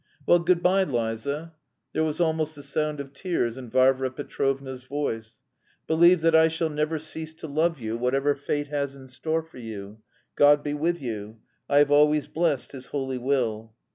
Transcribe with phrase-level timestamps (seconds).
[0.25, 1.53] "Well, good bye, Liza"
[1.93, 5.37] (there was almost the sound of tears in Varvara Petrovna's voice),
[5.85, 9.59] "believe that I shall never cease to love you whatever fate has in store for
[9.59, 9.99] you.
[10.35, 11.37] God be with you.
[11.69, 13.75] I have always blessed His Holy Will...."